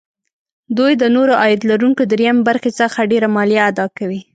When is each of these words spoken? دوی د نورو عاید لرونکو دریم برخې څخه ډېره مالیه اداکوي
دوی 0.77 0.93
د 1.01 1.03
نورو 1.15 1.33
عاید 1.41 1.61
لرونکو 1.71 2.01
دریم 2.11 2.37
برخې 2.47 2.71
څخه 2.79 3.09
ډېره 3.11 3.27
مالیه 3.35 3.61
اداکوي 3.69 4.21